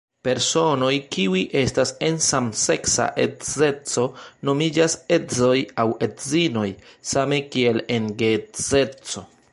[0.25, 4.07] Personoj kiu estas en samseksa edzeco
[4.51, 5.53] nomiĝas edzoj
[5.85, 6.67] aŭ edzinoj,
[7.13, 9.29] same kiel en geedzeco.